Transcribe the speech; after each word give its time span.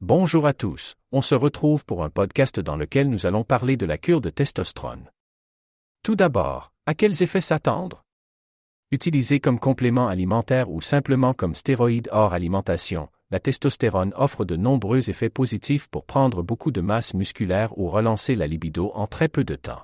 Bonjour 0.00 0.46
à 0.46 0.52
tous, 0.52 0.94
on 1.10 1.22
se 1.22 1.34
retrouve 1.34 1.84
pour 1.84 2.04
un 2.04 2.08
podcast 2.08 2.60
dans 2.60 2.76
lequel 2.76 3.10
nous 3.10 3.26
allons 3.26 3.42
parler 3.42 3.76
de 3.76 3.84
la 3.84 3.98
cure 3.98 4.20
de 4.20 4.30
testostérone. 4.30 5.10
Tout 6.04 6.14
d'abord, 6.14 6.72
à 6.86 6.94
quels 6.94 7.20
effets 7.24 7.40
s'attendre? 7.40 8.04
Utilisée 8.92 9.40
comme 9.40 9.58
complément 9.58 10.06
alimentaire 10.06 10.70
ou 10.70 10.80
simplement 10.80 11.34
comme 11.34 11.56
stéroïde 11.56 12.08
hors 12.12 12.32
alimentation, 12.32 13.08
la 13.32 13.40
testostérone 13.40 14.12
offre 14.14 14.44
de 14.44 14.54
nombreux 14.54 15.10
effets 15.10 15.30
positifs 15.30 15.88
pour 15.88 16.04
prendre 16.04 16.44
beaucoup 16.44 16.70
de 16.70 16.80
masse 16.80 17.12
musculaire 17.12 17.76
ou 17.76 17.88
relancer 17.88 18.36
la 18.36 18.46
libido 18.46 18.92
en 18.94 19.08
très 19.08 19.26
peu 19.26 19.42
de 19.42 19.56
temps. 19.56 19.82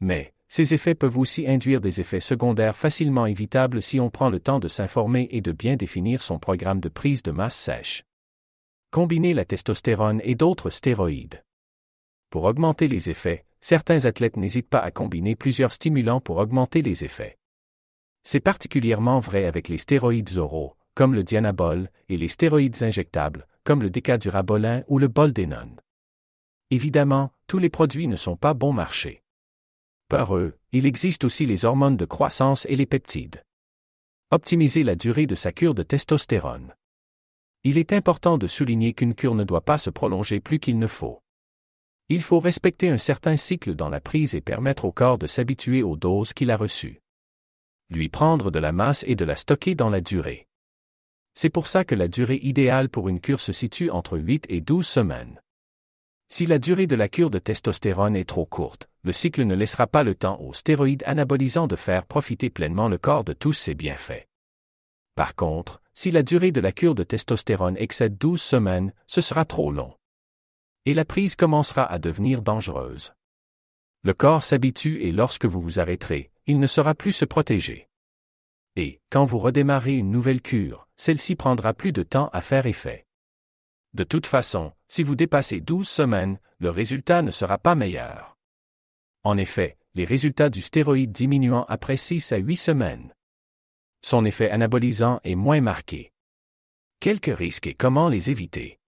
Mais, 0.00 0.34
ces 0.48 0.74
effets 0.74 0.96
peuvent 0.96 1.18
aussi 1.18 1.46
induire 1.46 1.80
des 1.80 2.00
effets 2.00 2.18
secondaires 2.18 2.76
facilement 2.76 3.26
évitables 3.26 3.82
si 3.82 4.00
on 4.00 4.10
prend 4.10 4.30
le 4.30 4.40
temps 4.40 4.58
de 4.58 4.66
s'informer 4.66 5.28
et 5.30 5.40
de 5.40 5.52
bien 5.52 5.76
définir 5.76 6.22
son 6.22 6.40
programme 6.40 6.80
de 6.80 6.88
prise 6.88 7.22
de 7.22 7.30
masse 7.30 7.54
sèche. 7.54 8.04
Combiner 8.92 9.32
la 9.32 9.46
testostérone 9.46 10.20
et 10.22 10.34
d'autres 10.34 10.68
stéroïdes. 10.68 11.42
Pour 12.28 12.44
augmenter 12.44 12.88
les 12.88 13.08
effets, 13.08 13.46
certains 13.58 14.04
athlètes 14.04 14.36
n'hésitent 14.36 14.68
pas 14.68 14.80
à 14.80 14.90
combiner 14.90 15.34
plusieurs 15.34 15.72
stimulants 15.72 16.20
pour 16.20 16.36
augmenter 16.36 16.82
les 16.82 17.02
effets. 17.02 17.38
C'est 18.22 18.40
particulièrement 18.40 19.18
vrai 19.18 19.46
avec 19.46 19.68
les 19.68 19.78
stéroïdes 19.78 20.36
oraux, 20.36 20.76
comme 20.94 21.14
le 21.14 21.24
dianabol, 21.24 21.90
et 22.10 22.18
les 22.18 22.28
stéroïdes 22.28 22.82
injectables, 22.82 23.46
comme 23.64 23.80
le 23.80 23.88
décadurabolin 23.88 24.84
ou 24.88 24.98
le 24.98 25.08
boldénone. 25.08 25.80
Évidemment, 26.70 27.32
tous 27.46 27.56
les 27.56 27.70
produits 27.70 28.08
ne 28.08 28.16
sont 28.16 28.36
pas 28.36 28.52
bon 28.52 28.74
marché. 28.74 29.22
Par 30.08 30.36
eux, 30.36 30.58
il 30.72 30.84
existe 30.84 31.24
aussi 31.24 31.46
les 31.46 31.64
hormones 31.64 31.96
de 31.96 32.04
croissance 32.04 32.66
et 32.66 32.76
les 32.76 32.84
peptides. 32.84 33.42
Optimiser 34.30 34.82
la 34.82 34.96
durée 34.96 35.26
de 35.26 35.34
sa 35.34 35.50
cure 35.50 35.72
de 35.72 35.82
testostérone. 35.82 36.74
Il 37.64 37.78
est 37.78 37.92
important 37.92 38.38
de 38.38 38.48
souligner 38.48 38.92
qu'une 38.92 39.14
cure 39.14 39.36
ne 39.36 39.44
doit 39.44 39.60
pas 39.60 39.78
se 39.78 39.88
prolonger 39.88 40.40
plus 40.40 40.58
qu'il 40.58 40.80
ne 40.80 40.88
faut. 40.88 41.22
Il 42.08 42.20
faut 42.20 42.40
respecter 42.40 42.88
un 42.88 42.98
certain 42.98 43.36
cycle 43.36 43.76
dans 43.76 43.88
la 43.88 44.00
prise 44.00 44.34
et 44.34 44.40
permettre 44.40 44.84
au 44.84 44.90
corps 44.90 45.16
de 45.16 45.28
s'habituer 45.28 45.84
aux 45.84 45.96
doses 45.96 46.32
qu'il 46.32 46.50
a 46.50 46.56
reçues. 46.56 47.00
Lui 47.88 48.08
prendre 48.08 48.50
de 48.50 48.58
la 48.58 48.72
masse 48.72 49.04
et 49.06 49.14
de 49.14 49.24
la 49.24 49.36
stocker 49.36 49.76
dans 49.76 49.90
la 49.90 50.00
durée. 50.00 50.48
C'est 51.34 51.50
pour 51.50 51.68
ça 51.68 51.84
que 51.84 51.94
la 51.94 52.08
durée 52.08 52.40
idéale 52.42 52.88
pour 52.88 53.08
une 53.08 53.20
cure 53.20 53.40
se 53.40 53.52
situe 53.52 53.90
entre 53.90 54.18
8 54.18 54.46
et 54.48 54.60
12 54.60 54.84
semaines. 54.84 55.40
Si 56.28 56.46
la 56.46 56.58
durée 56.58 56.88
de 56.88 56.96
la 56.96 57.08
cure 57.08 57.30
de 57.30 57.38
testostérone 57.38 58.16
est 58.16 58.28
trop 58.28 58.44
courte, 58.44 58.88
le 59.04 59.12
cycle 59.12 59.44
ne 59.44 59.54
laissera 59.54 59.86
pas 59.86 60.02
le 60.02 60.16
temps 60.16 60.40
aux 60.40 60.52
stéroïdes 60.52 61.04
anabolisants 61.06 61.68
de 61.68 61.76
faire 61.76 62.06
profiter 62.06 62.50
pleinement 62.50 62.88
le 62.88 62.98
corps 62.98 63.22
de 63.22 63.34
tous 63.34 63.52
ses 63.52 63.74
bienfaits. 63.74 64.26
Par 65.14 65.34
contre, 65.34 65.82
si 65.92 66.10
la 66.10 66.22
durée 66.22 66.52
de 66.52 66.60
la 66.60 66.72
cure 66.72 66.94
de 66.94 67.02
testostérone 67.02 67.76
excède 67.76 68.16
12 68.16 68.40
semaines, 68.40 68.92
ce 69.06 69.20
sera 69.20 69.44
trop 69.44 69.70
long. 69.70 69.94
Et 70.86 70.94
la 70.94 71.04
prise 71.04 71.36
commencera 71.36 71.84
à 71.84 71.98
devenir 71.98 72.42
dangereuse. 72.42 73.12
Le 74.02 74.14
corps 74.14 74.42
s'habitue 74.42 75.02
et 75.02 75.12
lorsque 75.12 75.44
vous 75.44 75.60
vous 75.60 75.78
arrêterez, 75.78 76.30
il 76.46 76.58
ne 76.58 76.66
saura 76.66 76.94
plus 76.94 77.12
se 77.12 77.24
protéger. 77.24 77.88
Et, 78.74 79.00
quand 79.10 79.24
vous 79.24 79.38
redémarrez 79.38 79.96
une 79.96 80.10
nouvelle 80.10 80.40
cure, 80.40 80.88
celle-ci 80.96 81.36
prendra 81.36 81.74
plus 81.74 81.92
de 81.92 82.02
temps 82.02 82.30
à 82.32 82.40
faire 82.40 82.66
effet. 82.66 83.06
De 83.92 84.04
toute 84.04 84.26
façon, 84.26 84.72
si 84.88 85.02
vous 85.02 85.14
dépassez 85.14 85.60
12 85.60 85.86
semaines, 85.86 86.40
le 86.58 86.70
résultat 86.70 87.20
ne 87.20 87.30
sera 87.30 87.58
pas 87.58 87.74
meilleur. 87.74 88.38
En 89.22 89.36
effet, 89.36 89.76
les 89.94 90.06
résultats 90.06 90.48
du 90.48 90.62
stéroïde 90.62 91.12
diminuant 91.12 91.66
après 91.68 91.98
6 91.98 92.32
à 92.32 92.38
8 92.38 92.56
semaines. 92.56 93.14
Son 94.02 94.24
effet 94.24 94.50
anabolisant 94.50 95.20
est 95.24 95.36
moins 95.36 95.60
marqué. 95.60 96.12
Quelques 97.00 97.36
risques 97.36 97.68
et 97.68 97.74
comment 97.74 98.08
les 98.08 98.30
éviter 98.30 98.78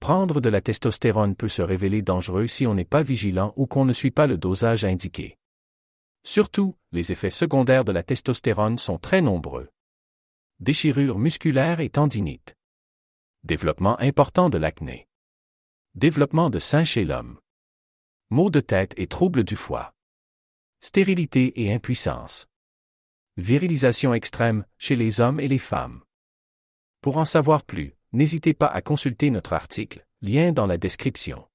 Prendre 0.00 0.40
de 0.40 0.48
la 0.48 0.60
testostérone 0.60 1.34
peut 1.34 1.48
se 1.48 1.62
révéler 1.62 2.02
dangereux 2.02 2.46
si 2.46 2.66
on 2.66 2.74
n'est 2.74 2.84
pas 2.84 3.02
vigilant 3.02 3.52
ou 3.56 3.66
qu'on 3.66 3.84
ne 3.84 3.92
suit 3.92 4.12
pas 4.12 4.28
le 4.28 4.38
dosage 4.38 4.84
indiqué. 4.84 5.36
Surtout, 6.24 6.76
les 6.92 7.10
effets 7.10 7.30
secondaires 7.30 7.84
de 7.84 7.92
la 7.92 8.02
testostérone 8.02 8.78
sont 8.78 8.98
très 8.98 9.20
nombreux. 9.20 9.68
Déchirure 10.60 11.18
musculaire 11.18 11.80
et 11.80 11.90
tendinite. 11.90 12.54
Développement 13.44 13.98
important 14.00 14.50
de 14.50 14.58
l'acné. 14.58 15.08
Développement 15.94 16.50
de 16.50 16.58
sein 16.58 16.84
chez 16.84 17.04
l'homme. 17.04 17.40
Maux 18.30 18.50
de 18.50 18.60
tête 18.60 18.94
et 18.96 19.06
troubles 19.06 19.42
du 19.42 19.56
foie. 19.56 19.94
Stérilité 20.80 21.60
et 21.60 21.72
impuissance. 21.72 22.46
Virilisation 23.40 24.14
extrême 24.14 24.64
chez 24.78 24.96
les 24.96 25.20
hommes 25.20 25.38
et 25.38 25.46
les 25.46 25.60
femmes. 25.60 26.00
Pour 27.00 27.18
en 27.18 27.24
savoir 27.24 27.62
plus, 27.62 27.94
n'hésitez 28.12 28.52
pas 28.52 28.66
à 28.66 28.82
consulter 28.82 29.30
notre 29.30 29.52
article, 29.52 30.04
lien 30.22 30.50
dans 30.50 30.66
la 30.66 30.76
description. 30.76 31.46